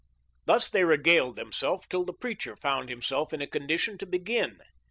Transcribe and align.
Thus 0.45 0.67
they 0.67 0.83
regaled 0.83 1.35
themselves 1.35 1.85
till 1.85 2.05
the 2.05 2.11
preacher 2.11 2.55
found 2.55 2.89
himself 2.89 3.33
in 3.33 3.41
a 3.43 3.45
condition 3.45 3.99
to 3.99 4.07
begin. 4.07 4.57